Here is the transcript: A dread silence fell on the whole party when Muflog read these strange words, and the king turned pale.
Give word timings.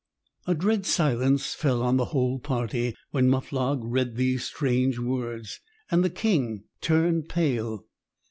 A 0.47 0.55
dread 0.55 0.87
silence 0.87 1.53
fell 1.53 1.83
on 1.83 1.97
the 1.97 2.05
whole 2.05 2.39
party 2.39 2.95
when 3.11 3.29
Muflog 3.29 3.81
read 3.83 4.15
these 4.15 4.43
strange 4.45 4.97
words, 4.97 5.59
and 5.91 6.03
the 6.03 6.09
king 6.09 6.63
turned 6.81 7.29
pale. 7.29 7.85